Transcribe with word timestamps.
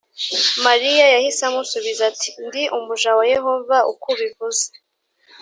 mariya 0.65 1.05
yahise 1.13 1.41
amusubiza 1.49 2.01
ati 2.11 2.29
ndi 2.45 2.63
umuja 2.77 3.09
wa 3.17 3.25
yehova 3.33 3.77
uko 3.91 4.05
ubivuze 4.13 4.65